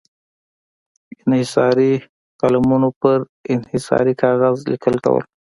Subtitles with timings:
[1.23, 1.91] انحصاري
[2.41, 3.17] قلمونو پر
[3.53, 5.23] انحصاري کاغذ لیکل کول.